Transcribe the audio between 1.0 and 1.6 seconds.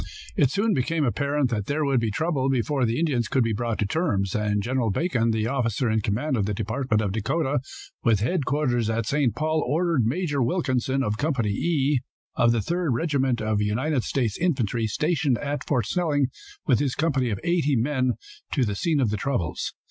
apparent